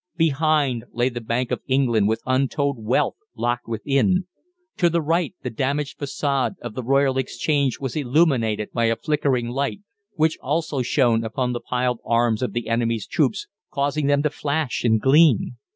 Behind 0.17 0.83
lay 0.91 1.09
the 1.09 1.21
Bank 1.21 1.51
of 1.51 1.61
England 1.67 2.07
with 2.07 2.23
untold 2.25 2.83
wealth 2.83 3.17
locked 3.37 3.67
within: 3.67 4.23
to 4.77 4.89
the 4.89 4.99
right 4.99 5.35
the 5.43 5.51
damaged 5.51 5.99
façade 5.99 6.55
of 6.59 6.73
the 6.73 6.81
Royal 6.81 7.19
Exchange 7.19 7.79
was 7.79 7.95
illuminated 7.95 8.71
by 8.71 8.85
a 8.85 8.95
flickering 8.95 9.49
light, 9.49 9.81
which 10.15 10.39
also 10.41 10.81
shone 10.81 11.23
upon 11.23 11.53
the 11.53 11.61
piled 11.61 11.99
arms 12.03 12.41
of 12.41 12.53
the 12.53 12.67
enemy's 12.67 13.05
troops, 13.05 13.45
causing 13.69 14.07
them 14.07 14.23
to 14.23 14.31
flash 14.31 14.83
and 14.83 15.01
gleam. 15.01 15.57